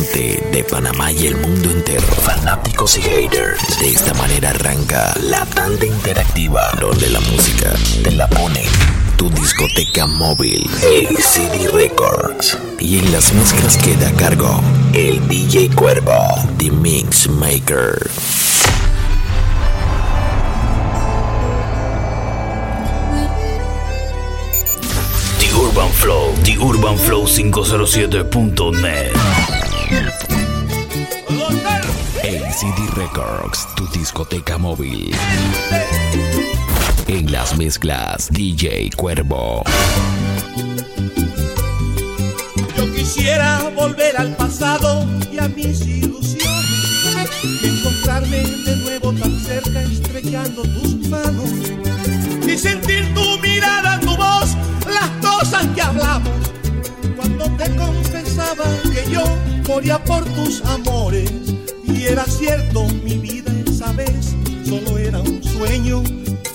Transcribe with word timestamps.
de 0.00 0.64
Panamá 0.70 1.12
y 1.12 1.26
el 1.26 1.36
mundo 1.36 1.70
entero, 1.70 2.00
fanáticos 2.00 2.96
y 2.96 3.02
haters. 3.02 3.78
De 3.78 3.90
esta 3.90 4.14
manera 4.14 4.48
arranca 4.48 5.14
la 5.20 5.44
tanda 5.44 5.84
interactiva, 5.84 6.62
donde 6.80 7.10
la 7.10 7.20
música 7.20 7.74
te 8.02 8.10
la 8.12 8.26
pone 8.26 8.64
tu 9.18 9.28
discoteca 9.28 10.06
móvil, 10.06 10.66
CD 11.18 11.68
Records. 11.70 12.56
Y 12.80 13.00
en 13.00 13.12
las 13.12 13.34
mezclas 13.34 13.76
queda 13.76 14.08
a 14.08 14.12
cargo 14.12 14.62
el 14.94 15.28
DJ 15.28 15.68
Cuervo, 15.76 16.12
The 16.56 16.70
Mix 16.70 17.28
Maker. 17.28 18.10
The 25.38 25.54
Urban 25.54 25.90
Flow, 25.90 26.32
The 26.44 26.56
Urban 26.58 26.96
Flow 26.96 27.26
507.net. 27.26 29.71
CD 32.50 32.86
Records, 32.96 33.66
tu 33.76 33.86
discoteca 33.88 34.58
móvil. 34.58 35.14
En 37.06 37.30
las 37.30 37.56
mezclas, 37.56 38.28
DJ 38.30 38.90
Cuervo. 38.96 39.62
Yo 42.76 42.92
quisiera 42.94 43.70
volver 43.74 44.16
al 44.16 44.34
pasado 44.36 45.06
y 45.32 45.38
a 45.38 45.48
mis 45.48 45.86
ilusiones. 45.86 47.30
encontrarme 47.62 48.42
de 48.42 48.76
nuevo 48.76 49.12
tan 49.12 49.38
cerca, 49.40 49.82
estrechando 49.82 50.62
tus 50.62 51.08
manos. 51.08 51.50
Y 52.46 52.58
sentir 52.58 53.14
tu 53.14 53.38
mirada, 53.38 54.00
tu 54.00 54.16
voz, 54.16 54.56
las 54.86 55.10
cosas 55.20 55.66
que 55.74 55.82
hablamos. 55.82 56.32
Cuando 57.16 57.44
te 57.56 57.74
confesaba 57.76 58.64
que 58.92 59.10
yo 59.10 59.24
moría 59.68 60.02
por 60.02 60.24
tus 60.24 60.62
amores 60.64 61.41
era 62.06 62.24
cierto, 62.24 62.86
mi 63.04 63.16
vida 63.18 63.52
esa 63.66 63.92
vez 63.92 64.34
solo 64.64 64.98
era 64.98 65.20
un 65.20 65.42
sueño. 65.42 66.02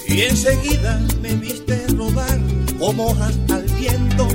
Y 0.07 0.21
enseguida 0.21 0.99
me 1.21 1.35
viste 1.35 1.85
rodar 1.95 2.39
como 2.79 3.07
hojas 3.07 3.37
al 3.49 3.63
viento. 3.79 4.27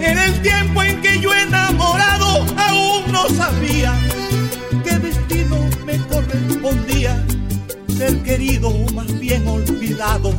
En 0.00 0.18
el 0.18 0.42
tiempo 0.42 0.82
en 0.82 1.00
que 1.00 1.20
yo 1.20 1.32
enamorado 1.34 2.44
aún 2.56 3.12
no 3.12 3.28
sabía 3.30 3.94
qué 4.84 4.98
destino 4.98 5.58
me 5.84 5.98
correspondía. 6.06 7.24
Ser 7.96 8.22
querido 8.22 8.68
o 8.68 8.92
más 8.92 9.18
bien 9.18 9.46
olvidado. 9.48 10.32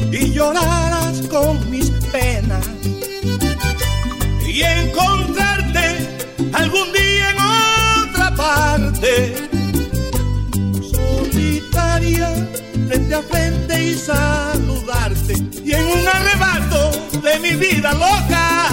Y 0.00 0.32
lloraras 0.32 1.22
con 1.28 1.70
mis 1.70 1.90
penas 2.12 2.66
y 4.46 4.62
encontrarte 4.62 5.96
algún 6.52 6.92
día 6.92 7.30
en 7.30 7.36
otra 8.08 8.34
parte, 8.34 9.34
solitaria 10.80 12.30
frente 12.88 13.14
a 13.14 13.22
frente 13.22 13.84
y 13.84 13.94
saludarte 13.94 15.34
y 15.64 15.72
en 15.72 15.86
un 15.86 16.08
arrebato 16.08 16.90
de 17.20 17.38
mi 17.40 17.56
vida 17.56 17.92
loca, 17.92 18.68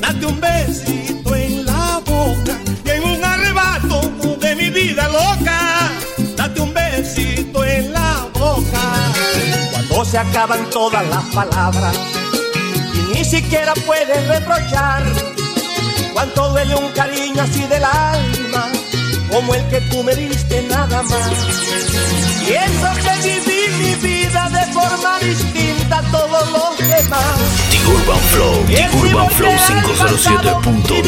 date 0.00 0.26
un 0.26 0.40
besito 0.40 1.34
en 1.34 1.64
la 1.64 2.00
boca 2.04 2.58
y 2.84 2.90
en 2.90 3.04
un 3.04 3.24
arrebato 3.24 4.36
de 4.40 4.54
mi 4.56 4.70
vida 4.70 5.08
loca, 5.08 5.90
date 6.36 6.60
un 6.60 6.74
besito 6.74 7.64
en 7.64 7.92
la. 7.92 8.03
Se 10.04 10.18
acaban 10.18 10.68
todas 10.70 11.04
las 11.08 11.24
palabras 11.34 11.96
y 12.94 13.14
ni 13.14 13.24
siquiera 13.24 13.72
puedes 13.86 14.28
reprochar 14.28 15.02
cuánto 16.12 16.50
duele 16.50 16.74
un 16.76 16.92
cariño 16.92 17.42
así 17.42 17.64
del 17.66 17.82
alma, 17.82 18.68
como 19.32 19.54
el 19.54 19.66
que 19.68 19.80
tú 19.90 20.04
me 20.04 20.14
diste 20.14 20.62
nada 20.68 21.02
más. 21.02 21.30
Y 22.46 22.52
eso 22.52 22.88
que 23.02 23.28
viví 23.28 23.68
mi 23.78 23.94
vida 24.08 24.48
de 24.50 24.72
forma 24.72 25.18
distinta 25.18 25.98
a 25.98 26.02
todos 26.12 26.50
los 26.52 26.78
demás. 26.78 27.38
The 27.70 27.78
Urban 27.86 28.20
Flow, 28.30 28.64
The 28.66 28.88
Urban 28.96 29.30
Flow 29.30 29.52
507.net. 29.52 31.06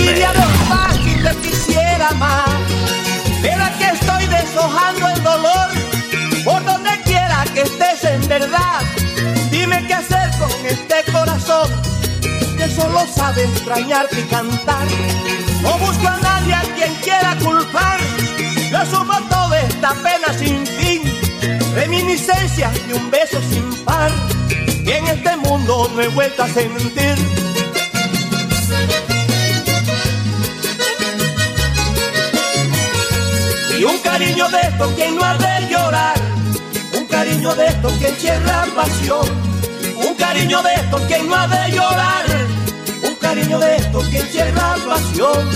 Y 1.05 1.23
te 1.23 1.37
quisiera 1.49 2.11
más, 2.13 2.49
pero 3.43 3.63
aquí 3.63 3.85
estoy 3.85 4.27
deshojando 4.27 5.09
el 5.09 5.23
verdad. 8.29 8.83
Dime 9.51 9.85
qué 9.87 9.95
hacer 9.95 10.31
con 10.39 10.51
este 10.67 11.13
corazón 11.13 11.71
que 12.57 12.69
solo 12.69 13.07
sabe 13.15 13.45
extrañarte 13.45 14.21
y 14.21 14.25
cantar. 14.25 14.87
No 15.63 15.79
busco 15.79 16.09
a 16.09 16.17
nadie 16.19 16.55
a 16.55 16.63
quien 16.77 16.95
quiera 16.97 17.37
culpar. 17.43 17.99
Yo 18.71 18.79
asumo 18.79 19.19
toda 19.29 19.61
esta 19.61 19.95
pena 19.95 20.33
sin 20.39 20.67
fin, 20.67 21.03
reminiscencias 21.75 22.73
de 22.87 22.95
un 22.95 23.11
beso 23.11 23.41
sin 23.51 23.85
par. 23.85 24.11
Y 24.85 24.91
en 24.91 25.07
este 25.07 25.37
mundo 25.37 25.91
no 25.95 26.03
he 26.03 26.09
vuelto 26.09 26.43
a 26.43 26.49
sentir. 26.49 27.17
Y 33.79 33.85
un 33.85 33.99
cariño 33.99 34.49
de 34.49 34.61
esto 34.61 34.93
quien 34.97 35.17
no 35.17 35.23
ha 35.23 35.37
de 35.37 35.69
llorar, 35.69 36.15
cariño 37.27 37.55
de 37.57 37.67
esto 37.67 37.89
que 37.99 38.09
encierra 38.09 38.67
pasión, 38.77 39.27
un 39.97 40.15
cariño 40.15 40.63
de 40.63 40.75
esto 40.75 40.97
quien 41.09 41.27
no 41.27 41.35
ha 41.35 41.49
de 41.49 41.73
llorar, 41.73 42.25
un 43.03 43.15
cariño 43.17 43.59
de 43.59 43.77
esto 43.77 44.01
que 44.11 44.19
encierra 44.19 44.77
pasión. 44.87 45.51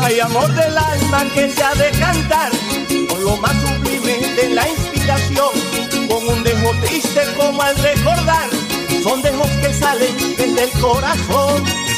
Hay 0.00 0.18
amor 0.18 0.50
del 0.54 0.78
alma 0.78 1.24
que 1.34 1.50
se 1.50 1.62
ha 1.62 1.74
de 1.74 1.90
cantar 1.98 2.50
con 3.06 3.22
lo 3.22 3.36
más 3.36 3.52
sublime 3.60 4.16
de 4.34 4.48
la 4.54 4.66
inspiración, 4.66 5.50
con 6.08 6.26
un 6.26 6.42
dejo 6.42 6.70
triste 6.86 7.20
como 7.36 7.60
al 7.60 7.76
recordar, 7.76 8.48
son 9.02 9.20
dejos 9.20 9.50
que 9.60 9.74
salen 9.74 10.16
desde 10.38 10.62
el 10.64 10.70
corazón. 10.80 11.89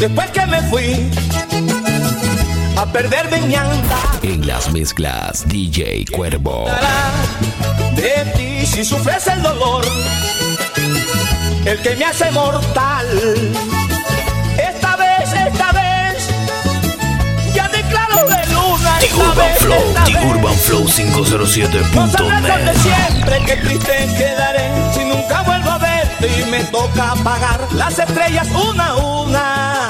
Después 0.00 0.30
que 0.30 0.46
me 0.46 0.62
fui 0.62 1.10
a 2.76 2.86
perderme 2.86 3.40
mi 3.42 3.54
andar? 3.54 3.98
En 4.22 4.46
las 4.46 4.72
mezclas, 4.72 5.46
DJ 5.46 6.06
Cuervo. 6.10 6.66
De 7.94 8.24
ti 8.34 8.66
si 8.66 8.82
sufres 8.82 9.26
el 9.26 9.42
dolor, 9.42 9.84
el 11.66 11.78
que 11.82 11.96
me 11.96 12.04
hace 12.06 12.30
mortal. 12.30 13.06
Esta 14.56 14.96
vez, 14.96 15.32
esta 15.32 15.72
vez, 15.72 16.28
ya 17.54 17.68
declaro 17.68 18.26
de 18.26 18.46
luna. 18.54 18.98
The 19.00 19.14
Urban 19.14 19.36
vez, 19.36 19.58
Flow, 19.58 19.94
The 20.06 20.14
vez. 20.14 20.24
Urban 20.24 20.54
Flow 20.54 20.82
No 20.82 20.88
sabrás 20.88 22.16
dónde 22.16 22.72
507.net. 22.72 22.76
siempre 22.80 23.44
que 23.44 23.56
triste 23.56 24.08
quedaré 24.16 24.89
toca 26.64 27.12
apagar 27.12 27.60
las 27.72 27.98
estrellas 27.98 28.48
una 28.50 28.86
a 28.86 28.96
una. 28.96 29.88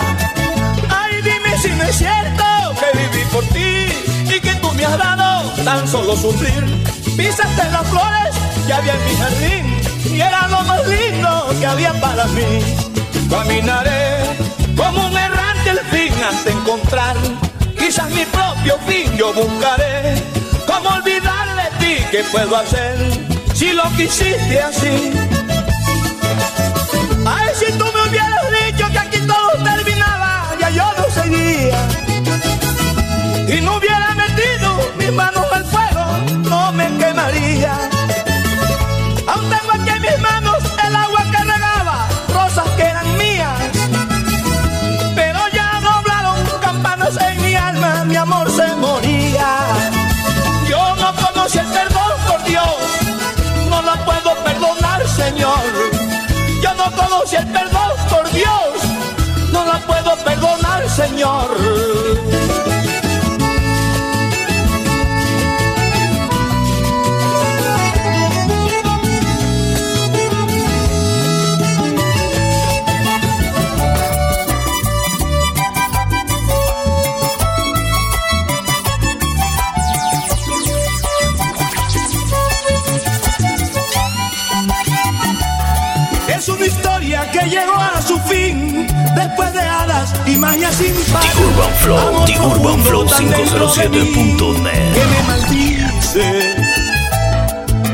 Ay, 0.88 1.22
dime 1.22 1.58
si 1.58 1.68
no 1.70 1.84
es 1.84 1.96
cierto 1.96 2.44
que 2.80 2.98
viví 2.98 3.24
por 3.32 3.44
ti 3.46 4.34
y 4.34 4.40
que 4.40 4.54
tú 4.56 4.72
me 4.72 4.84
has 4.84 4.98
dado 4.98 5.50
tan 5.64 5.86
solo 5.88 6.16
sufrir. 6.16 6.64
Pisaste 7.16 7.64
las 7.70 7.86
flores 7.88 8.34
que 8.66 8.72
había 8.72 8.94
en 8.94 9.04
mi 9.04 9.16
jardín 9.16 10.16
y 10.16 10.20
era 10.20 10.48
lo 10.48 10.62
más 10.62 10.86
lindo 10.86 11.46
que 11.58 11.66
había 11.66 11.92
para 12.00 12.24
mí. 12.26 12.60
Caminaré 13.28 14.24
como 14.76 15.06
un 15.06 15.16
errante 15.16 15.70
al 15.70 15.80
fin 15.90 16.12
hasta 16.24 16.50
encontrar 16.50 17.16
quizás 17.78 18.10
mi 18.10 18.24
propio 18.26 18.78
fin 18.86 19.16
yo 19.16 19.32
buscaré. 19.32 20.14
¿Cómo 20.66 20.90
olvidar 20.90 21.46
de 21.56 21.78
ti? 21.78 22.04
¿Qué 22.10 22.24
puedo 22.30 22.56
hacer 22.56 22.96
si 23.54 23.72
lo 23.72 23.84
quisiste 23.96 24.60
así? 24.60 25.12
Si 27.60 27.70
tú 27.72 27.84
me 27.84 28.08
hubieras 28.08 28.46
dicho 28.64 28.88
que 28.90 28.98
aquí 28.98 29.18
todo 29.26 29.62
terminaba, 29.62 30.56
ya 30.58 30.70
yo 30.70 30.84
no 30.96 31.04
seguía. 31.10 31.78
Y 33.54 33.60
no 33.60 33.76
hubiera 33.76 34.14
metido 34.14 34.78
mis 34.96 35.12
manos 35.12 35.44
al 35.52 35.66
fuego, 35.66 36.04
no 36.48 36.72
me 36.72 36.86
quemaría. 36.96 37.89
Todos 57.00 57.32
y 57.32 57.36
el 57.36 57.46
perdón, 57.48 57.92
por 58.08 58.30
Dios, 58.30 59.50
no 59.52 59.64
la 59.64 59.78
puedo 59.86 60.16
perdonar, 60.24 60.88
Señor. 60.88 62.29
Magia 90.40 90.72
sin 90.72 90.94
par. 91.12 91.22
The 91.22 91.44
Urban 91.44 91.74
Flow, 91.82 92.24
The 92.26 92.40
Urban 92.40 92.82
Flow 92.84 93.04
tan 93.06 93.30
dentro 93.30 93.72
de 93.72 93.88
mí 93.88 94.34
507.net. 94.36 94.92
Que 94.94 95.04
me 95.12 95.22
maldice. 95.28 96.56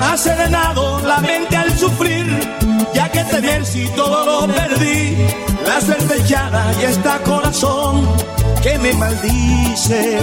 Ha 0.01 0.17
serenado 0.17 1.01
la 1.01 1.21
mente 1.21 1.57
al 1.57 1.79
sufrir, 1.79 2.27
ya 2.95 3.11
que 3.11 3.25
tener 3.25 3.65
si 3.67 3.89
todo 3.91 4.47
lo 4.47 4.53
perdí. 4.55 5.17
La 5.67 5.81
suerte 5.81 6.19
echada 6.23 6.73
y 6.81 6.85
está 6.85 7.19
corazón 7.25 8.07
que 8.63 8.79
me 8.79 8.93
maldices. 8.95 10.23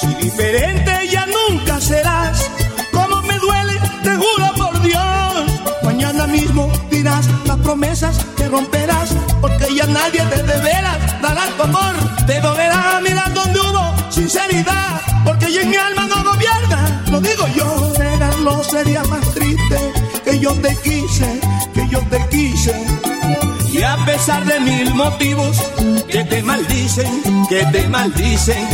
Si 0.00 0.14
diferente 0.22 0.92
ya 1.10 1.26
nunca 1.26 1.80
serás, 1.80 2.50
como 2.92 3.22
me 3.22 3.38
duele, 3.38 3.74
te 4.02 4.10
juro 4.10 4.52
por 4.56 4.80
Dios. 4.82 5.34
Mañana 5.82 6.26
mismo 6.26 6.70
dirás 6.90 7.26
las 7.46 7.56
promesas 7.58 8.24
que 8.36 8.48
romperás, 8.48 9.10
porque 9.40 9.74
ya 9.74 9.86
nadie 9.86 10.22
te 10.22 10.42
de 10.42 10.60
veras 10.60 10.96
dará 11.22 11.46
tu 11.56 11.62
amor. 11.62 11.94
Te 12.26 12.40
dolerá 12.40 13.00
mirar 13.02 13.32
donde 13.34 13.60
hubo 13.60 13.94
sinceridad, 14.10 15.00
porque 15.24 15.52
ya 15.52 15.62
en 15.62 15.70
mi 15.70 15.76
alma 15.76 16.06
no 16.06 16.24
gobierna. 16.24 17.02
Lo 17.10 17.20
digo 17.20 17.46
yo, 17.54 17.92
negarlo 17.98 18.62
sería 18.64 19.02
más 19.04 19.24
triste 19.32 19.92
que 20.24 20.38
yo 20.38 20.52
te 20.54 20.76
quise, 20.82 21.40
que 21.74 21.88
yo 21.88 22.00
te 22.10 22.18
quise. 22.28 22.74
Y 23.72 23.82
a 23.82 23.96
pesar 24.06 24.44
de 24.44 24.58
mil 24.60 24.94
motivos 24.94 25.56
que 26.08 26.24
te 26.24 26.42
maldicen, 26.42 27.46
que 27.48 27.64
te 27.66 27.86
maldicen. 27.88 28.66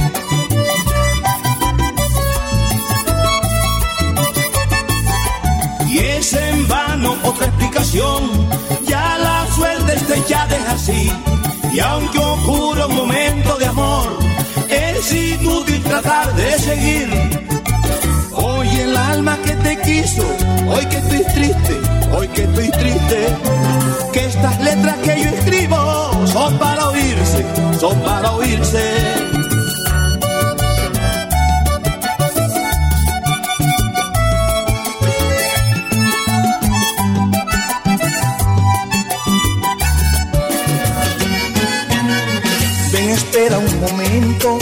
Y 5.89 5.99
es 5.99 6.33
en 6.33 6.69
vano 6.69 7.17
otra 7.23 7.47
explicación, 7.47 8.49
ya 8.87 9.19
suerte 9.63 9.95
está 9.95 10.17
echada 10.17 10.57
es 10.57 10.69
así. 10.69 11.13
Y 11.73 11.79
aunque 11.81 12.19
ocurra 12.19 12.87
un 12.87 12.97
momento 12.97 13.57
de 13.59 13.67
amor, 13.67 14.09
es 14.69 15.13
inútil 15.13 15.83
tratar 15.85 16.35
de 16.35 16.59
seguir. 16.59 17.09
Hoy 18.35 18.69
el 18.69 18.97
alma 18.97 19.37
que 19.45 19.55
te 19.67 19.81
quiso, 19.83 20.25
hoy 20.69 20.85
que 20.87 20.99
estoy 20.99 21.25
triste, 21.37 21.75
hoy 22.17 22.29
que 22.29 22.43
estoy 22.43 22.71
triste, 22.71 23.19
que 24.13 24.25
estas 24.27 24.61
letras 24.61 24.97
que 25.05 25.23
yo 25.23 25.29
escribo 25.37 26.27
son 26.27 26.59
para 26.59 26.89
oírse, 26.89 27.45
son 27.79 28.01
para 28.01 28.33
oírse. 28.33 29.32
Espera 43.33 43.59
un 43.59 43.81
momento, 43.81 44.59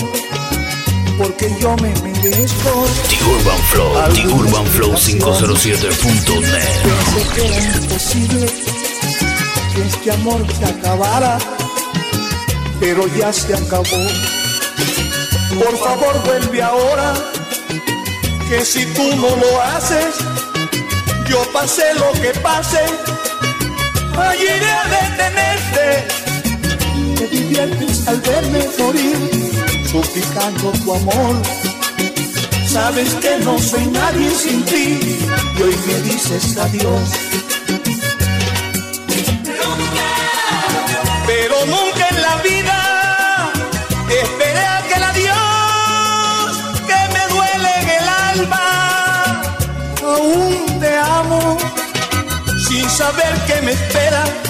porque 1.19 1.51
yo 1.61 1.75
me 1.79 1.93
merezco. 2.03 2.87
The 3.09 3.25
Urban 3.25 3.59
Flow, 3.71 4.15
The 4.15 4.27
Urban 4.29 4.67
Flow 4.67 4.95
507.net. 4.95 6.63
Pensé 6.85 7.35
que 7.35 7.47
era 7.47 7.77
imposible 7.77 8.47
que 9.75 9.83
este 9.83 10.13
amor 10.13 10.47
se 10.57 10.65
acabara, 10.67 11.39
pero 12.79 13.09
ya 13.19 13.33
se 13.33 13.55
acabó. 13.55 14.07
Por 15.59 15.77
favor, 15.79 16.23
vuelve 16.25 16.63
ahora, 16.63 17.15
que 18.49 18.65
si 18.65 18.87
tú 18.95 19.03
no 19.17 19.35
lo 19.35 19.63
haces, 19.63 20.15
yo 21.29 21.43
pasé 21.53 21.93
lo 21.95 22.13
que 22.23 22.31
pase, 22.39 22.79
allí 24.17 24.45
iré 24.45 24.71
a 24.71 24.85
detenerte. 24.85 26.20
Te 27.31 27.37
diviertes 27.37 28.09
al 28.09 28.21
verme 28.23 28.67
morir, 28.79 29.17
suplicando 29.89 30.73
tu 30.85 30.95
amor. 30.95 31.37
Sabes 32.67 33.15
que 33.15 33.39
no 33.45 33.59
soy 33.59 33.87
nadie 33.87 34.31
sin 34.31 34.65
ti 34.65 34.99
y 35.57 35.63
hoy 35.63 35.77
me 35.87 36.01
dices 36.03 36.57
adiós. 36.57 37.11
Pero 41.27 41.67
nunca 41.67 42.09
en 42.09 42.23
la 42.23 42.37
vida 42.43 43.53
esperé 44.09 44.67
aquel 44.67 45.03
adiós 45.03 46.57
que 46.89 47.01
me 47.15 47.35
duele 47.35 47.71
en 47.83 47.89
el 47.91 48.09
alma. 48.09 49.43
Aún 50.03 50.81
te 50.81 50.97
amo 50.97 51.59
sin 52.69 52.91
saber 52.91 53.33
que 53.47 53.63
me 53.63 53.73
espera. 53.73 54.50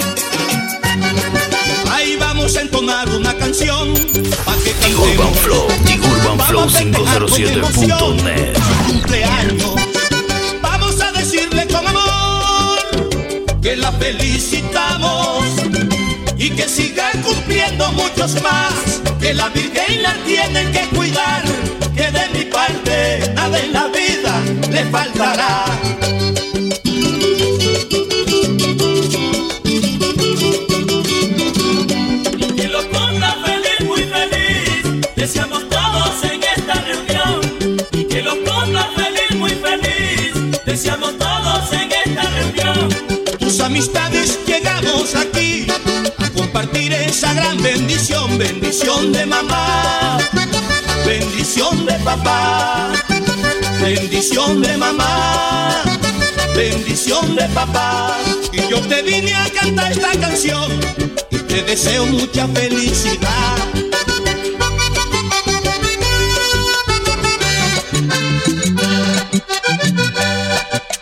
Vamos 2.51 2.63
a 2.63 2.65
entonar 2.65 3.09
una 3.11 3.33
canción 3.37 3.93
pa' 4.43 4.57
que 4.57 4.71
cantemos. 4.71 5.37
Flow, 5.39 5.67
Urban 5.67 6.37
Flow 6.37 6.59
Vamos 6.59 6.75
a 6.75 6.79
festejar 6.79 7.25
con 7.25 7.41
emoción 7.41 8.17
507.net. 8.17 8.57
su 8.57 8.91
cumpleaños. 8.91 9.75
Vamos 10.61 10.99
a 10.99 11.11
decirle 11.13 11.65
con 11.67 11.87
amor 11.87 13.59
que 13.61 13.77
la 13.77 13.93
felicitamos 13.93 15.45
y 16.37 16.49
que 16.49 16.67
siga 16.67 17.11
cumpliendo 17.23 17.89
muchos 17.93 18.41
más. 18.41 18.73
Que 19.21 19.33
la 19.33 19.47
Virgen 19.47 20.03
la 20.03 20.13
tiene 20.25 20.71
que 20.71 20.89
cuidar. 20.93 21.43
Que 21.95 22.11
de 22.11 22.37
mi 22.37 22.43
parte 22.51 23.31
nada 23.33 23.59
en 23.59 23.71
la 23.71 23.87
vida 23.87 24.41
le 24.69 24.83
faltará. 24.91 25.80
Bendición, 48.81 49.11
de 49.11 49.25
mamá, 49.27 50.17
bendición 51.05 51.85
de 51.85 51.93
papá, 51.99 52.91
bendición 53.79 54.61
de 54.61 54.77
mamá, 54.77 55.83
bendición 56.55 57.35
de 57.35 57.47
papá. 57.49 58.17
Y 58.51 58.67
yo 58.69 58.81
te 58.87 59.03
vine 59.03 59.35
a 59.35 59.49
cantar 59.49 59.91
esta 59.91 60.11
canción 60.19 60.71
y 61.29 61.37
te 61.37 61.63
deseo 61.63 62.05
mucha 62.07 62.47
felicidad. 62.47 63.57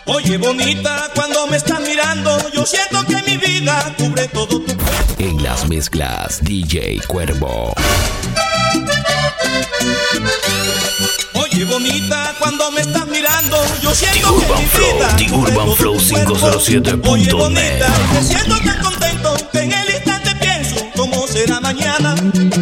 Oye 0.04 0.36
bonita, 0.36 1.10
cuando 1.14 1.46
me 1.46 1.56
estás 1.56 1.80
mirando, 1.80 2.50
yo 2.50 2.66
siento 2.66 3.06
que 3.06 3.22
mi 3.22 3.38
vida 3.38 3.94
cubre 3.98 4.28
todo 4.28 4.60
tu 4.60 4.79
mezclas, 5.70 6.42
DJ 6.42 7.00
Cuervo. 7.06 7.72
Oye 11.34 11.64
bonita, 11.64 12.34
cuando 12.40 12.72
me 12.72 12.80
estás 12.80 13.06
mirando, 13.06 13.56
yo 13.80 13.90
The 13.90 13.96
siento 13.96 14.36
que 14.36 14.46
Urban 14.46 14.58
mi 14.58 14.66
Flow, 14.66 14.94
vida 14.96 15.16
The 15.16 15.32
Urban 15.32 15.72
Flow 15.76 15.96
tu 15.96 16.08
cuerpo. 16.08 16.34
507.net. 16.34 17.08
Oye 17.08 17.32
bonita, 17.32 17.88
me 18.12 18.22
siento 18.24 18.58
tan 18.58 18.82
contento 18.82 19.36
que 19.52 19.60
en 19.60 19.72
el 19.72 19.90
instante 19.90 20.30
será 21.28 21.60
mañana 21.60 22.16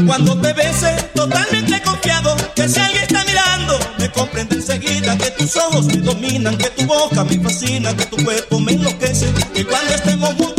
cuando 0.06 0.38
te 0.38 0.52
bese 0.52 0.94
totalmente 1.14 1.80
confiado 1.80 2.36
que 2.54 2.68
si 2.68 2.78
alguien 2.78 3.04
está 3.04 3.24
mirando 3.24 3.78
me 3.98 4.10
comprende 4.10 4.56
enseguida 4.56 5.16
que 5.16 5.30
tus 5.30 5.56
ojos 5.56 5.86
me 5.86 5.96
dominan, 5.96 6.58
que 6.58 6.68
tu 6.70 6.84
boca 6.84 7.24
me 7.24 7.40
fascina, 7.40 7.96
que 7.96 8.04
tu 8.04 8.22
cuerpo 8.22 8.60
me 8.60 8.72
enloquece, 8.72 9.32
que 9.54 9.64
cuando 9.64 9.94
estemos 9.94 10.34
juntos 10.34 10.57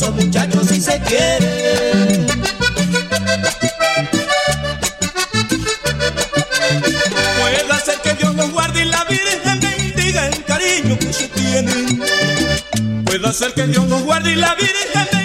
esos 0.00 0.14
muchachos 0.14 0.68
si 0.68 0.80
se 0.80 1.00
quieren. 1.00 2.26
Puede 7.40 7.80
ser 7.84 8.00
que 8.04 8.14
Dios 8.14 8.34
los 8.36 8.52
guarde 8.52 8.82
y 8.82 8.84
la 8.84 9.04
Virgen 9.04 9.60
bendiga 9.60 10.28
el 10.28 10.44
cariño 10.44 10.96
que 11.00 11.12
se 11.12 11.26
tienen. 11.28 12.00
Puede 13.04 13.32
ser 13.32 13.52
que 13.54 13.66
Dios 13.66 13.88
los 13.88 14.02
guarde 14.04 14.34
y 14.34 14.36
la 14.36 14.54
Virgen 14.54 14.78
bendiga 14.94 15.17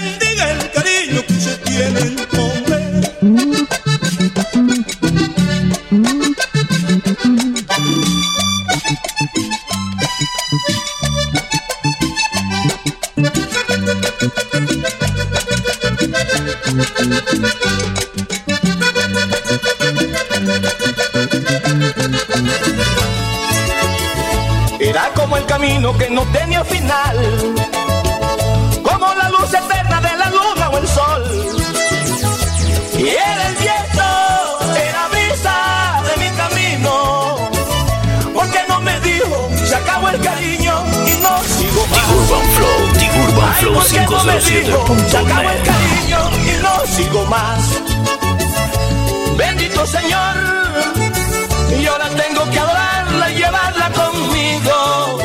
tengo 52.44 52.52
que 52.52 52.60
adorarla 52.60 53.32
y 53.32 53.36
llevarla 53.36 53.90
conmigo. 53.92 55.20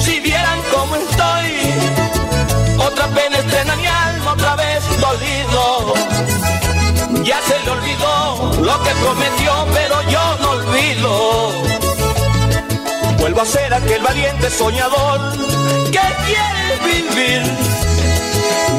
Si 0.00 0.20
vieran 0.20 0.60
cómo 0.72 0.96
estoy, 0.96 1.74
otra 2.78 3.06
pena 3.08 3.38
estrena 3.38 3.76
mi 3.76 3.86
alma, 3.86 4.32
otra 4.32 4.56
vez 4.56 4.82
dolido. 5.00 5.94
Ya 7.24 7.40
se 7.42 7.58
le 7.64 7.70
olvidó 7.70 8.52
lo 8.62 8.82
que 8.82 8.90
prometió, 9.02 9.66
pero 9.74 10.02
yo 10.10 10.36
no 10.40 10.50
olvido. 10.50 11.52
Vuelvo 13.18 13.40
a 13.42 13.46
ser 13.46 13.74
aquel 13.74 14.02
valiente 14.02 14.50
soñador 14.50 15.32
que 15.90 16.00
quiere 16.26 16.78
vivir 16.84 17.42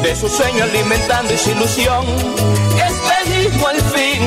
de 0.02 0.16
su 0.16 0.28
sueño 0.28 0.64
alimentando 0.64 1.34
esa 1.34 1.50
ilusión. 1.50 2.04
Este 2.76 3.30
mismo 3.36 3.68
al 3.68 3.80
fin, 3.80 4.20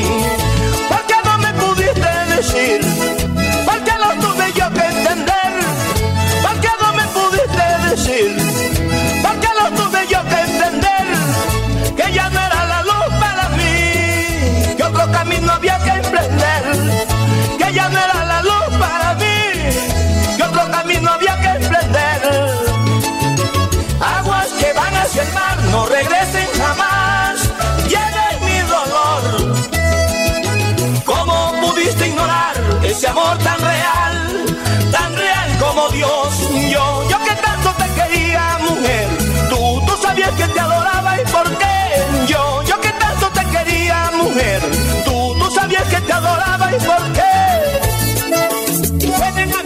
te 46.78 46.78
adoraba 46.78 46.78
y 46.78 46.80
por 46.80 47.14
qué. 47.14 47.54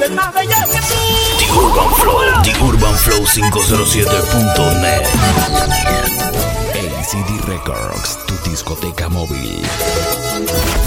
Más 0.09 0.33
que 0.33 0.79
tú. 0.87 0.95
The 1.37 1.47
Urban 1.53 1.91
Flow, 1.95 2.41
The 2.43 2.53
Urban 2.63 2.95
Flow 2.95 3.25
507.net. 3.25 5.05
ACD 6.99 7.45
Records, 7.47 8.17
tu 8.25 8.49
discoteca 8.49 9.09
móvil. 9.09 9.61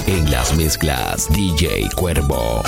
En 0.06 0.30
las 0.30 0.54
mezclas, 0.54 1.28
DJ 1.28 1.88
Cuervo. 1.94 2.62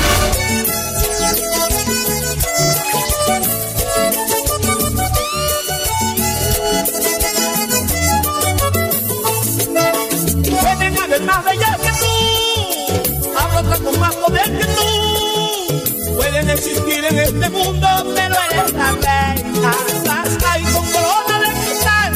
Existir 16.73 17.05
en 17.05 17.19
este 17.19 17.51
mundo, 17.51 17.89
pero 18.15 18.35
eres 18.51 18.73
la 18.73 18.93
reina. 18.93 19.75
Estás 19.89 20.45
ahí 20.51 20.63
con 20.65 20.85
corona 20.91 21.39
de 21.41 21.51
cristal 21.61 22.13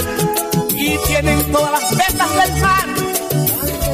y 0.70 0.98
tienen 1.06 1.52
todas 1.52 1.72
las 1.72 1.90
vetas 1.90 2.30
del 2.30 2.62
mar. 2.62 2.86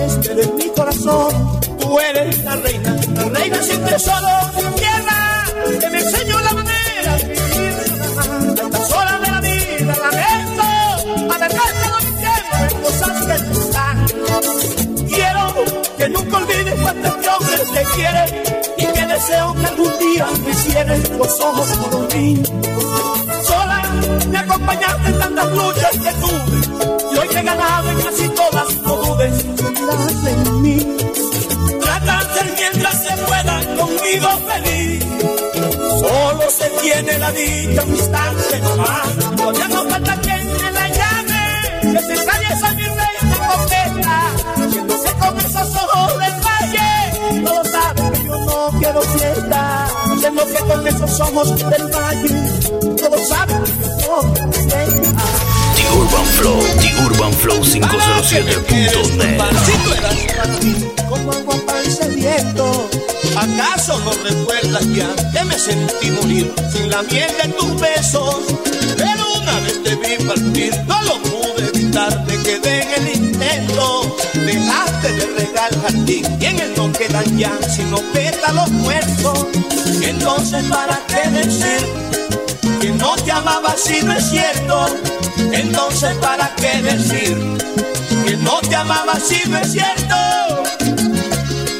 Este 0.06 0.34
de 0.34 0.46
mi 0.52 0.68
corazón, 0.70 1.60
tú 1.78 1.98
eres 1.98 2.44
la 2.44 2.56
reina, 2.56 2.96
la 3.14 3.24
reina 3.24 3.62
sin 3.62 3.84
tesoro 3.84 4.28
tierra, 4.76 5.44
que 5.80 5.90
me 5.90 5.98
enseñó 5.98 6.40
la 6.40 6.52
manera 6.52 7.16
de 7.16 7.24
vivir. 7.24 8.54
Tantas 8.56 8.92
horas 8.92 9.20
de 9.20 9.30
la 9.30 9.40
vida, 9.40 9.96
lamento, 10.04 11.34
haber 11.34 11.52
gastado 11.52 11.98
mi 12.04 12.12
tiempo 12.22 12.56
en 12.70 12.82
cosas 12.82 13.26
que 13.26 13.42
no 13.42 13.52
están. 13.52 14.06
Quiero 15.08 15.54
que 15.98 16.08
nunca 16.08 16.36
olvides 16.36 16.74
cuántos 16.80 17.26
hombres 17.26 17.62
te 17.72 17.82
que 17.96 18.71
deseo 19.22 19.54
que 19.54 19.66
algún 19.66 19.98
día 19.98 20.26
me 20.44 20.54
cierres 20.54 21.10
los 21.10 21.40
ojos 21.40 21.68
por 21.78 22.14
mí. 22.14 22.42
Sola 23.44 23.82
me 24.30 24.38
acompañaste 24.38 25.08
en 25.10 25.18
tantas 25.18 25.52
luchas 25.52 25.90
que 25.92 26.12
tuve 26.14 27.12
y 27.12 27.18
hoy 27.18 27.28
que 27.28 27.38
he 27.38 27.42
ganado 27.42 27.90
en 27.90 28.00
casi 28.00 28.28
todas, 28.30 28.74
no 28.82 28.96
dudes, 28.96 29.44
mirarás 29.44 30.26
en 30.26 30.62
mí. 30.62 30.96
Trata 31.80 32.18
de 32.18 32.34
ser 32.34 32.54
mientras 32.58 33.04
se 33.04 33.16
pueda 33.18 33.60
conmigo 33.76 34.28
feliz. 34.50 35.04
Solo 36.00 36.50
se 36.50 36.68
tiene 36.82 37.18
la 37.18 37.30
dicha 37.32 37.82
un 37.84 37.90
instante 37.90 38.60
nomás. 38.60 39.16
No 39.36 39.52
ya 39.52 39.68
no 39.68 39.84
falta 39.84 40.20
quien 40.20 40.51
Siendo 50.42 50.46
que 50.46 50.72
con 50.72 50.86
esos 50.86 51.20
ojos 51.20 51.58
del 51.58 51.86
valle. 51.88 52.28
Quiero 52.96 53.16
fiesta. 53.18 53.46
The 55.76 55.84
Urban 55.98 56.26
Flow, 56.36 56.60
The 56.80 57.02
Urban 57.04 57.32
Flow 57.34 57.60
507.net. 57.62 59.40
Si 59.64 59.72
tú 59.72 59.92
eras 59.92 60.16
para 60.36 60.58
mí 60.58 60.74
como 61.08 61.32
agua 61.32 61.56
pan 61.66 61.84
sediento, 61.84 62.88
¿acaso 63.36 63.98
no 64.00 64.12
recuerdas 64.12 64.86
ya 64.94 65.08
que 65.32 65.44
me 65.44 65.58
sentí 65.58 66.10
morir 66.10 66.52
sin 66.72 66.90
la 66.90 67.02
miel 67.02 67.30
de 67.42 67.48
tus 67.52 67.80
besos? 67.80 68.36
Pero 68.96 69.32
una 69.42 69.60
vez 69.60 69.82
te 69.82 69.94
vi 69.96 70.24
partir, 70.24 70.74
no 70.86 71.02
lo 71.02 71.22
pude 71.22 71.68
evitar, 71.68 72.24
me 72.26 72.36
quedé 72.42 72.82
en 72.82 73.06
el 73.06 73.16
intento. 73.16 74.01
Dejaste 75.02 75.12
de 75.12 75.26
regar 75.38 75.82
jardín 75.82 76.38
y 76.40 76.44
en 76.44 76.60
él 76.60 76.74
no 76.76 76.92
quedan 76.92 77.36
ya 77.36 77.52
sino 77.68 77.98
pétalos 78.12 78.70
muertos. 78.70 79.46
Entonces, 80.02 80.64
¿para 80.66 81.00
qué 81.08 81.28
decir? 81.30 82.02
que 82.80 82.90
no 82.90 83.14
te 83.14 83.30
amaba 83.30 83.76
si 83.76 84.02
no 84.02 84.12
es 84.12 84.28
cierto. 84.28 84.86
Entonces, 85.52 86.16
¿para 86.16 86.52
qué 86.56 86.82
decir 86.82 87.36
que 88.26 88.36
no 88.38 88.60
te 88.60 88.74
amaba 88.74 89.18
si 89.20 89.48
no 89.48 89.58
es 89.58 89.72
cierto? 89.72 90.16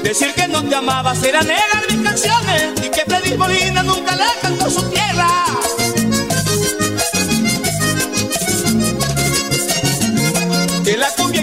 Decir 0.04 0.32
que 0.34 0.46
no 0.46 0.62
te 0.62 0.76
amaba 0.76 1.14
será 1.16 1.42
negar 1.42 1.82
mis 1.90 2.02
canciones 2.02 2.72
y 2.84 2.88
que 2.88 3.04
Freddy 3.04 3.36
Molina 3.36 3.82
nunca 3.82 4.14
le 4.14 4.24
cantó 4.40 4.70
su 4.70 4.82
tierra. 4.90 5.51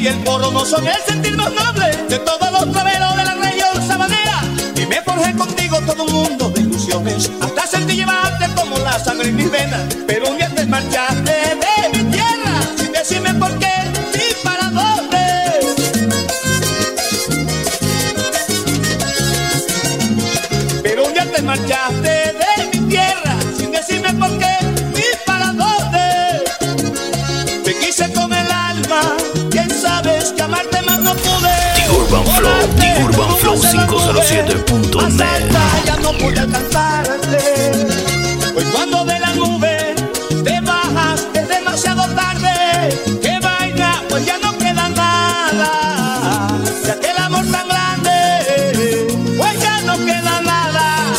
El 0.10 0.18
porro 0.24 0.52
no 0.52 0.66
son 0.66 0.88
el 0.88 1.02
sentir 1.08 1.38
más 1.38 1.52
noble 1.54 1.86
de 2.10 2.18
todos 2.20 2.52
los 2.52 2.72
traveros 2.72 3.16
de 3.16 3.26
la 3.26 3.36
región 3.36 3.88
sabanera. 3.88 4.42
Y 4.76 4.86
me 4.88 5.02
forjé 5.04 5.36
contigo 5.36 5.80
todo 5.86 6.04
un 6.04 6.14
mundo 6.14 6.50
de 6.50 6.62
ilusiones, 6.62 7.30
hasta 7.40 7.68
sentí 7.68 7.96
llevarte 7.96 8.48
como 8.56 8.78
la 8.80 8.98
sangre 8.98 9.30
en 9.30 9.36
mis 9.36 9.52
venas. 9.52 9.82
Pero 10.08 10.30
un 10.30 10.38
día 10.38 10.50
te 10.50 10.66
marchaste 10.66 11.39
507.net. 33.60 34.96
Más 34.96 35.22
alta 35.22 35.60
ya 35.86 35.96
no 35.98 36.12
pude 36.14 36.40
alcanzarte. 36.40 37.38
Pues 38.54 38.66
cuando 38.74 39.06
de 39.06 39.20
la 39.20 39.34
nube 39.34 39.96
te 40.44 40.62
bajas 40.62 41.28
es 41.34 41.48
demasiado 41.48 42.04
tarde. 42.16 42.50
Qué 43.22 43.40
vaina, 43.42 44.02
pues 44.10 44.26
ya 44.26 44.38
no 44.40 44.58
queda 44.58 44.90
nada. 44.90 46.58
De 46.84 46.92
aquel 46.92 47.18
amor 47.18 47.46
tan 47.52 47.68
grande, 47.68 49.08
pues 49.38 49.62
ya 49.62 49.82
no 49.82 49.98
queda 49.98 50.42
nada. 50.42 51.14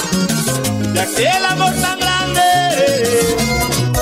De 0.92 1.00
aquel 1.00 1.44
amor 1.44 1.73
tan 1.75 1.99
grande. 2.00 2.42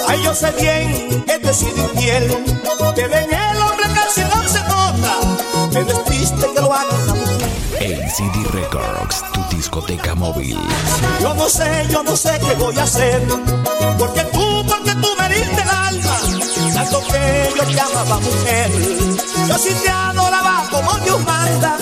Ay, 0.08 0.22
yo 0.22 0.34
sé 0.34 0.50
bien 0.60 1.24
que 1.24 1.38
te 1.38 1.50
he 1.50 1.54
sido 1.54 1.90
infiel. 1.92 2.36
Pero 2.94 3.14
en 3.16 3.32
Records, 8.44 9.24
tu 9.32 9.56
discoteca 9.56 10.14
móvil. 10.14 10.58
Yo 11.20 11.34
no 11.34 11.48
sé, 11.48 11.86
yo 11.90 12.02
no 12.02 12.16
sé 12.16 12.38
qué 12.40 12.54
voy 12.54 12.76
a 12.78 12.82
hacer. 12.82 13.22
Porque 13.98 14.22
tú, 14.32 14.64
porque 14.66 14.94
tú 14.94 15.08
me 15.18 15.28
diste 15.34 15.62
el 15.62 15.68
alma. 15.68 16.16
Tanto 16.74 17.02
que 17.08 17.52
yo 17.56 17.64
te 17.64 17.80
amaba, 17.80 18.20
mujer. 18.20 18.70
Yo 19.48 19.58
sí 19.58 19.74
te 19.82 19.90
adoraba 19.90 20.68
como 20.70 20.92
Dios 20.98 21.20
manda. 21.24 21.76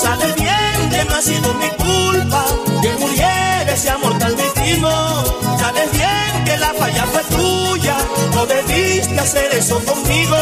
Sabes 0.00 0.34
bien 0.36 0.90
que 0.90 1.04
no 1.04 1.14
ha 1.14 1.22
sido 1.22 1.54
mi 1.54 1.68
culpa. 1.70 2.44
Que 2.82 2.92
muriera 2.98 3.72
ese 3.72 3.90
amor 3.90 4.18
tan 4.18 4.34
divino. 4.36 5.24
Sabes 5.58 5.92
bien 5.92 6.44
que 6.44 6.56
la 6.58 6.74
falla 6.74 7.06
fue 7.06 7.22
tuya. 7.36 7.96
No 8.34 8.46
debiste 8.46 9.18
hacer 9.20 9.54
eso 9.54 9.78
conmigo. 9.84 10.36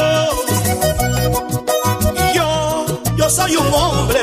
Yo, 2.35 2.87
yo 3.17 3.31
soy 3.31 3.57
un 3.57 3.73
hombre. 3.73 4.20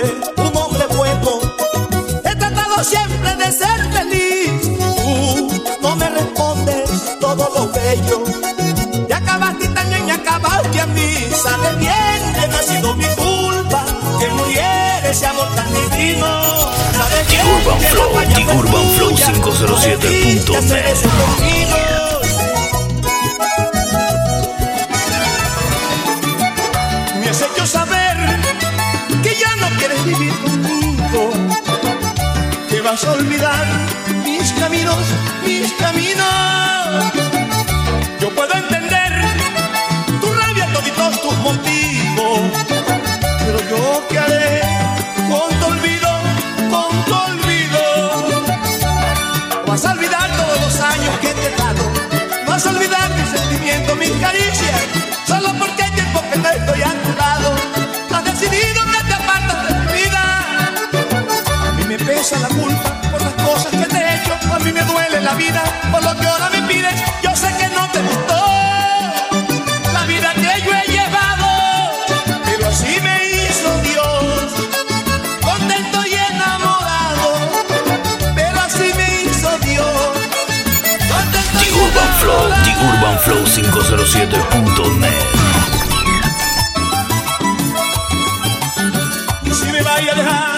He 2.77 2.79
tratado 2.79 2.83
siempre 2.83 3.35
de 3.35 3.51
ser 3.51 3.91
feliz. 3.91 4.61
Tú 4.77 5.47
no 5.81 5.95
me 5.95 6.09
respondes 6.09 6.89
todo 7.19 7.49
lo 7.55 7.67
bello. 7.71 8.23
Y 9.07 9.11
acabaste 9.11 9.65
y 9.65 9.69
también 9.69 10.05
me 10.05 10.11
acabaste 10.11 10.81
a 10.81 10.85
mí. 10.85 11.27
Sabes 11.41 11.75
bien 11.79 12.33
que 12.39 12.47
no 12.47 12.55
ha 12.57 12.61
sido 12.61 12.93
mi 12.95 13.07
culpa 13.15 13.83
que 14.19 14.27
muriera 14.29 15.09
ese 15.09 15.25
amor 15.25 15.47
tan 15.55 15.73
divino. 15.73 16.27
Sabes 16.93 17.25
The 17.27 17.33
bien 17.35 17.47
Urban 17.47 17.77
que 17.79 17.83
la 17.83 17.89
Flow, 17.89 18.11
fue 18.13 18.25
Urban 18.55 18.85
Flow 18.95 19.09
tuya. 19.09 19.25
507.net. 19.33 21.66
a 33.03 33.11
olvidar 33.11 33.65
mis 34.23 34.51
caminos, 34.53 34.97
mis 35.45 35.71
caminos. 35.73 36.25
Yo 38.19 38.29
puedo 38.33 38.51
entender 38.53 39.11
tu 40.19 40.33
rabia, 40.33 40.67
toditos 40.73 41.21
tus 41.21 41.37
motivos, 41.37 42.39
pero 43.45 43.59
yo 43.69 44.03
qué 44.09 44.17
haré 44.17 44.61
con 45.29 45.59
tu 45.59 45.65
olvido, 45.67 46.09
con 46.71 47.05
tu 47.05 47.13
olvido. 47.13 47.83
Vas 49.67 49.85
a 49.85 49.91
olvidar 49.91 50.35
todos 50.35 50.59
los 50.61 50.79
años 50.79 51.19
que 51.19 51.33
te 51.35 51.47
he 51.47 51.55
dado. 51.55 51.83
Vas 52.47 52.65
a 52.65 52.69
olvidar 52.71 53.13
mis 53.15 53.29
sentimientos, 53.29 53.97
mis 53.97 54.11
caricias. 54.13 54.86
Vida 65.37 65.63
por 65.91 66.03
lo 66.03 66.15
que 66.19 66.27
ahora 66.27 66.49
me 66.49 66.61
pides. 66.63 66.93
Yo 67.21 67.35
sé 67.35 67.47
que 67.57 67.67
no 67.69 67.87
te 67.91 68.01
gustó 68.01 68.45
la 69.93 70.03
vida 70.05 70.33
que 70.33 70.61
yo 70.65 70.71
he 70.73 70.91
llevado. 70.91 71.47
Pero 72.45 72.67
así 72.67 72.99
me 73.01 73.15
hizo 73.25 73.69
Dios. 73.81 74.53
Contento 75.41 76.05
y 76.05 76.13
enamorado. 76.33 77.29
Pero 78.35 78.59
así 78.61 78.91
me 78.97 79.23
hizo 79.23 79.57
Dios. 79.59 80.09
Contento 81.13 81.59
The 81.59 81.67
Urban 81.85 82.11
Flow, 82.19 82.43
The. 82.63 82.71
Urban 82.89 83.19
Flow 83.19 83.43
507.net. 83.45 85.25
Y 89.43 89.51
si 89.53 89.65
me 89.71 89.81
vaya 89.81 90.11
a 90.11 90.15
dejar, 90.15 90.56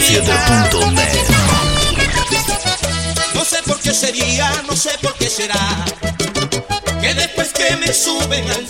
107.net 0.00 1.10
No 3.34 3.44
sé 3.44 3.58
por 3.66 3.78
qué 3.80 3.92
sería, 3.92 4.50
no 4.66 4.74
sé 4.74 4.90
por 5.02 5.14
qué 5.14 5.28
será 5.28 5.84
Que 7.00 7.14
después 7.14 7.52
que 7.52 7.76
me 7.76 7.92
suben 7.92 8.50
al 8.50 8.66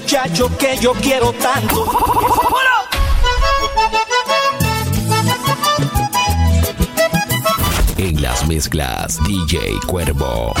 muchacho 0.00 0.50
que 0.56 0.78
yo 0.78 0.92
quiero 0.94 1.32
tanto. 1.34 1.84
En 7.98 8.22
las 8.22 8.46
mezclas, 8.48 9.18
DJ 9.24 9.78
Cuervo. 9.86 10.54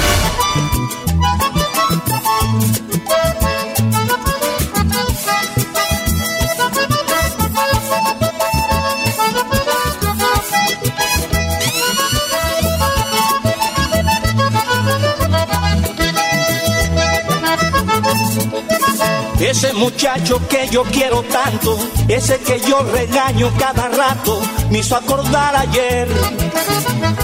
Muchacho 19.90 20.40
que 20.48 20.68
yo 20.68 20.84
quiero 20.84 21.22
tanto, 21.24 21.76
ese 22.06 22.38
que 22.38 22.60
yo 22.60 22.80
regaño 22.92 23.50
cada 23.58 23.88
rato, 23.88 24.40
me 24.70 24.78
hizo 24.78 24.94
acordar 24.94 25.56
ayer. 25.56 26.08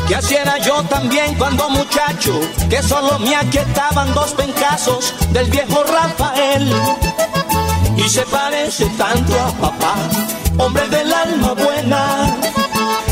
Que 0.09 0.17
así 0.17 0.35
era 0.35 0.59
yo 0.59 0.83
también 0.85 1.37
cuando 1.37 1.71
muchacho, 1.71 2.41
que 2.69 2.83
solo 2.83 3.21
me 3.21 3.37
aquietaban 3.37 4.13
dos 4.15 4.33
pencazos 4.33 5.15
del 5.33 5.49
viejo 5.49 5.85
Rafael. 5.85 6.75
Y 7.97 8.09
se 8.09 8.23
parece 8.23 8.87
tanto 8.99 9.33
a 9.41 9.53
papá, 9.53 9.95
hombre 10.59 10.89
del 10.89 11.13
alma 11.13 11.55
buena. 11.55 12.37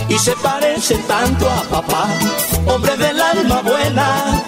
Y 0.09 0.19
se 0.19 0.33
parece 0.33 0.97
tanto 1.07 1.49
a 1.49 1.63
papá, 1.63 2.09
hombre 2.67 2.97
del 2.97 3.21
alma 3.21 3.63
buena. 3.63 4.43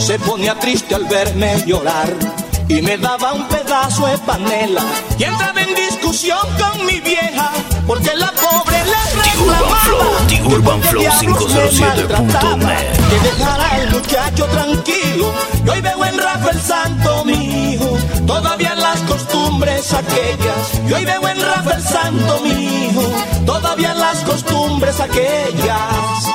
Se 0.00 0.18
ponía 0.18 0.58
triste 0.58 0.96
al 0.96 1.04
verme 1.04 1.62
llorar 1.66 2.43
y 2.68 2.82
me 2.82 2.96
daba 2.98 3.32
un 3.32 3.46
pedazo 3.48 4.06
de 4.06 4.18
panela. 4.18 4.82
Y 5.18 5.24
entraba 5.24 5.60
en 5.60 5.74
discusión 5.74 6.38
con 6.58 6.86
mi 6.86 7.00
vieja 7.00 7.50
porque 7.86 8.14
la 8.16 8.32
pobre 8.32 8.78
le 8.84 9.22
The 9.22 9.38
Urban 9.42 9.80
Flow, 9.80 10.26
The 10.28 10.42
Urban 10.42 10.82
Flow 10.82 11.02
507.net. 11.02 12.92
que 13.10 13.18
dejara 13.20 13.68
al 13.70 13.90
muchacho 13.90 14.46
tranquilo. 14.46 15.32
Y 15.64 15.68
hoy 15.68 15.80
veo 15.80 16.04
en 16.04 16.18
Rafael 16.18 16.60
Santo 16.60 17.24
mi 17.24 17.72
hijo 17.72 17.98
todavía 18.26 18.74
las 18.74 19.00
costumbres 19.00 19.92
aquellas. 19.92 20.80
Y 20.88 20.92
hoy 20.92 21.04
veo 21.04 21.28
en 21.28 21.40
Rafael 21.40 21.82
Santo 21.82 22.40
mi 22.42 22.50
hijo 22.50 23.12
todavía 23.44 23.94
las 23.94 24.18
costumbres 24.24 25.00
aquellas 25.00 26.34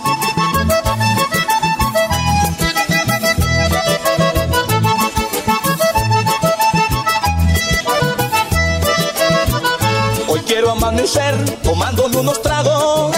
quiero 11.19 11.36
amanecer 11.36 11.62
tomándome 11.62 12.17
unos 12.17 12.41
tragos, 12.41 13.15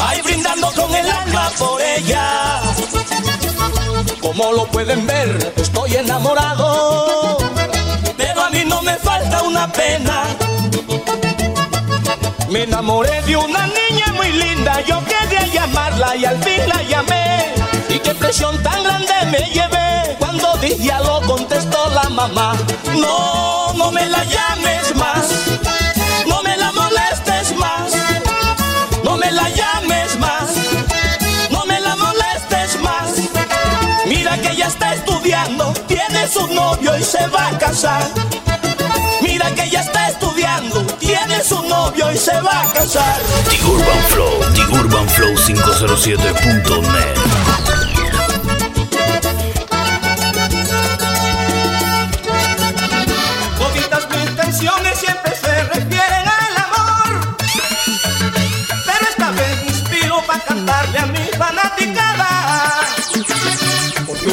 ahí 0.00 0.20
brindando 0.22 0.70
con 0.72 0.94
el 0.94 1.10
alma 1.10 1.50
por 1.58 1.80
ella. 1.80 2.60
Como 4.20 4.52
lo 4.52 4.66
pueden 4.66 5.06
ver, 5.06 5.52
estoy 5.56 5.96
enamorado, 5.96 7.38
pero 8.16 8.42
a 8.42 8.50
mí 8.50 8.64
no 8.66 8.82
me 8.82 8.96
falta 8.96 9.42
una 9.42 9.70
pena. 9.72 10.24
Me 12.50 12.64
enamoré 12.64 13.22
de 13.22 13.36
una 13.36 13.66
niña 13.66 14.12
muy 14.14 14.30
linda, 14.32 14.80
yo 14.82 15.00
quería 15.04 15.46
llamarla 15.46 16.16
y 16.16 16.24
al 16.24 16.42
fin 16.42 16.68
la 16.68 16.82
llamé. 16.82 17.54
Y 17.88 17.98
qué 17.98 18.14
presión 18.14 18.62
tan 18.62 18.82
grande 18.82 19.14
me 19.30 19.38
llevé 19.50 20.16
cuando 20.18 20.56
dije 20.58 20.84
ya 20.84 21.00
lo 21.00 21.20
contestó 21.22 21.88
la 21.90 22.08
mamá. 22.10 22.54
No, 22.94 23.72
no 23.74 23.90
me 23.90 24.06
la 24.06 24.24
llames 24.24 24.91
está 34.72 34.94
estudiando, 34.94 35.72
tiene 35.86 36.26
su 36.28 36.46
novio 36.46 36.96
y 36.96 37.02
se 37.02 37.26
va 37.28 37.48
a 37.48 37.58
casar. 37.58 38.02
Mira 39.20 39.50
que 39.54 39.68
ya 39.68 39.80
está 39.80 40.08
estudiando, 40.08 40.82
tiene 40.98 41.42
su 41.44 41.62
novio 41.62 42.10
y 42.10 42.16
se 42.16 42.40
va 42.40 42.62
a 42.62 42.72
casar. 42.72 43.20
The 43.50 43.64
Urban 43.66 44.02
Flow, 44.08 44.40
The 44.54 44.62
Urban 44.78 45.08
Flow 45.10 45.34
507.net. 45.36 47.31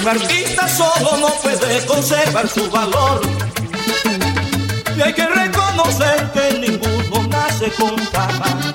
artista 0.09 0.67
solo 0.67 1.17
no 1.17 1.27
puede 1.41 1.85
conservar 1.85 2.47
su 2.47 2.69
valor. 2.71 3.21
Y 4.97 5.01
hay 5.01 5.13
que 5.13 5.27
reconocer 5.27 6.31
que 6.31 6.57
ninguno 6.59 7.27
nace 7.29 7.69
con 7.77 7.97
fama. 8.07 8.73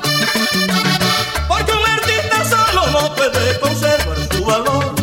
Porque 1.48 1.72
un 1.72 1.86
artista 1.90 2.44
solo 2.48 2.86
no 2.92 3.14
puede 3.16 3.58
conservar 3.58 4.18
su 4.32 4.44
valor. 4.44 4.94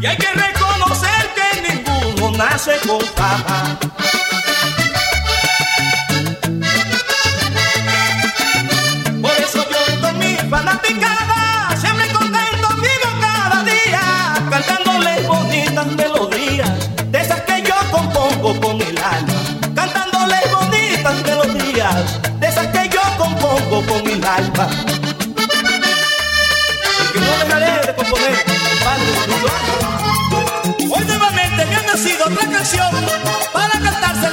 Y 0.00 0.06
hay 0.06 0.16
que 0.16 0.30
reconocer 0.30 1.22
que 1.36 1.72
ninguno 1.72 2.30
nace 2.36 2.72
con 2.86 3.00
fama. 3.00 3.78
Por 9.22 9.32
eso 9.32 9.66
yo 9.70 10.00
con 10.00 10.18
mi 10.18 10.36
fanaticada 10.50 11.29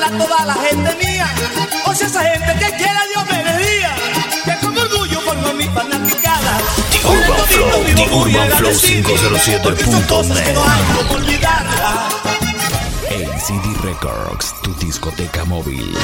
a 0.07 0.17
toda 0.17 0.45
la 0.45 0.53
gente 0.53 0.95
mía. 0.95 1.27
O 1.85 1.93
sea, 1.93 2.07
esa 2.07 2.23
gente 2.23 2.53
que 2.53 2.77
quiera 2.77 3.01
Dios 3.13 3.25
me 3.29 3.43
bendiga, 3.43 3.95
que 4.45 4.65
con 4.65 4.77
orgullo 4.77 5.21
formo 5.21 5.53
mi 5.53 5.65
fanaticada. 5.65 6.57
The 6.91 7.07
Urban 7.07 7.25
todito 7.25 7.45
Flow, 7.47 7.83
vivo 7.83 8.05
The 8.05 8.15
muy 8.15 8.35
Urban 8.35 8.57
Flow 8.57 8.71
agradecido, 8.71 9.09
507.net. 9.09 9.63
porque 9.63 9.83
son 9.85 10.01
cosas 10.03 10.41
que 10.41 10.53
no 10.53 10.63
hay 10.63 10.83
como 10.95 11.13
olvidarla. 11.13 12.09
ACD 13.09 13.81
Records, 13.83 14.55
tu 14.61 14.73
discoteca 14.75 15.45
móvil. 15.45 15.97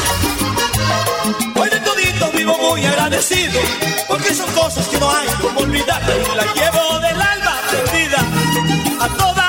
Hoy 1.55 1.69
de 1.69 1.79
todito 1.79 2.31
vivo 2.31 2.57
muy 2.57 2.85
agradecido, 2.85 3.59
porque 4.07 4.33
son 4.33 4.51
cosas 4.51 4.87
que 4.87 4.97
no 4.99 5.09
hay 5.09 5.27
como 5.41 5.59
olvidarla 5.61 6.13
y 6.17 6.35
la 6.35 6.53
llevo 6.53 6.99
del 6.99 7.21
alma 7.21 7.55
prendida 7.69 8.19
a 8.99 9.07
toda 9.09 9.42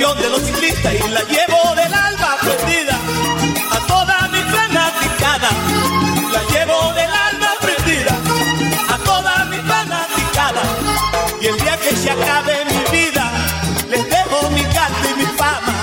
de 0.00 0.30
los 0.30 0.40
ciclistas. 0.40 0.94
Y 0.94 1.08
la 1.10 1.20
llevo 1.24 1.74
del 1.76 1.92
alma 1.92 2.36
prendida 2.40 2.98
a 3.70 3.86
toda 3.86 4.28
mi 4.32 4.40
fanaticada. 4.50 5.50
La 6.32 6.42
llevo 6.52 6.92
del 6.94 7.12
alma 7.12 7.50
prendida 7.60 8.16
a 8.88 8.98
toda 9.04 9.44
mi 9.44 9.58
fanaticada. 9.58 10.62
Y 11.42 11.46
el 11.48 11.56
día 11.58 11.76
que 11.76 11.94
se 11.94 12.10
acabe 12.10 12.64
mi 12.64 12.98
vida, 12.98 13.30
les 13.90 14.08
dejo 14.08 14.50
mi 14.50 14.62
canto 14.62 15.06
y 15.10 15.14
mi 15.20 15.26
fama. 15.36 15.74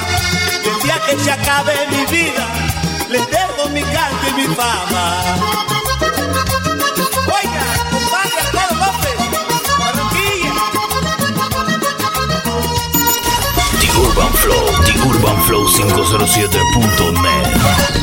Y 0.65 0.67
el 0.67 0.81
día 0.81 0.99
que 1.05 1.19
se 1.19 1.31
acabe 1.31 1.73
mi 1.91 2.05
vida, 2.07 2.47
les 3.09 3.29
dejo 3.29 3.69
mi 3.69 3.83
canto 3.83 4.27
y 4.29 4.33
mi 4.33 4.55
fama. 4.55 4.86
flow507.net. 15.47 17.96